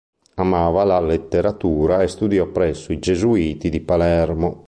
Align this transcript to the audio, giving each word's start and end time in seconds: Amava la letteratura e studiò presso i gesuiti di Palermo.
Amava 0.37 0.83
la 0.83 0.99
letteratura 0.99 2.01
e 2.01 2.07
studiò 2.07 2.47
presso 2.47 2.91
i 2.91 2.97
gesuiti 2.97 3.69
di 3.69 3.81
Palermo. 3.81 4.57